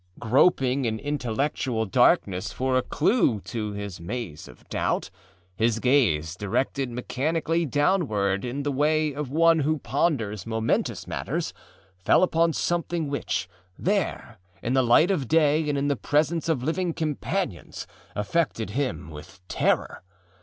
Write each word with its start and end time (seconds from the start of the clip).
Groping 0.17 0.85
in 0.85 0.97
intellectual 0.97 1.85
darkness 1.85 2.51
for 2.51 2.75
a 2.75 2.81
clew 2.81 3.39
to 3.41 3.73
his 3.73 4.01
maze 4.01 4.47
of 4.47 4.67
doubt, 4.67 5.11
his 5.55 5.77
gaze, 5.77 6.35
directed 6.35 6.89
mechanically 6.89 7.67
downward 7.67 8.43
in 8.43 8.63
the 8.63 8.71
way 8.71 9.13
of 9.13 9.29
one 9.29 9.59
who 9.59 9.77
ponders 9.77 10.47
momentous 10.47 11.05
matters, 11.05 11.53
fell 11.99 12.23
upon 12.23 12.51
something 12.53 13.09
which, 13.09 13.47
there, 13.77 14.39
in 14.63 14.73
the 14.73 14.81
light 14.81 15.11
of 15.11 15.27
day 15.27 15.69
and 15.69 15.77
in 15.77 15.87
the 15.87 15.95
presence 15.95 16.49
of 16.49 16.63
living 16.63 16.95
companions, 16.95 17.85
affected 18.15 18.71
him 18.71 19.11
with 19.11 19.39
terror. 19.47 20.01